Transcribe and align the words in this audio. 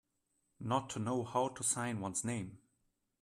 Not 0.59 0.89
to 0.89 0.99
know 0.99 1.23
how 1.23 1.49
to 1.49 1.61
sign 1.63 1.99
one's 1.99 2.25
name. 2.25 2.57